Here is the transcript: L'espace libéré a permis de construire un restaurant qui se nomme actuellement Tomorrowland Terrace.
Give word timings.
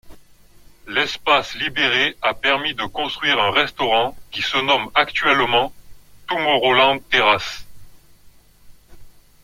L'espace 0.87 1.53
libéré 1.53 2.17
a 2.23 2.33
permis 2.33 2.73
de 2.73 2.85
construire 2.87 3.37
un 3.39 3.51
restaurant 3.51 4.17
qui 4.31 4.41
se 4.41 4.57
nomme 4.57 4.89
actuellement 4.95 5.71
Tomorrowland 6.27 6.97
Terrace. 7.11 7.67